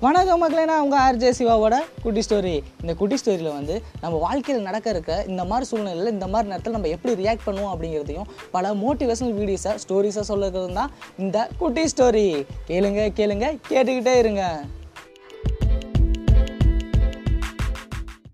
[0.00, 4.86] வணக்கம் மக்களே நான் உங்கள் ஆர்ஜே சிவாவோட குட்டி ஸ்டோரி இந்த குட்டி ஸ்டோரியில் வந்து நம்ம வாழ்க்கையில் நடக்க
[4.90, 9.74] இருக்க இந்த மாதிரி சூழ்நிலையில் இந்த மாதிரி நேரத்தில் நம்ம எப்படி ரியாக்ட் பண்ணுவோம் அப்படிங்கிறதையும் பல மோட்டிவேஷனல் வீடியோஸை
[9.84, 12.26] ஸ்டோரிஸாக சொல்லுறது தான் இந்த குட்டி ஸ்டோரி
[12.68, 14.44] கேளுங்க கேளுங்க கேட்டுக்கிட்டே இருங்க.